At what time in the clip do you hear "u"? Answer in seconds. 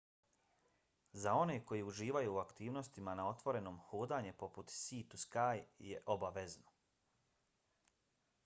2.33-2.39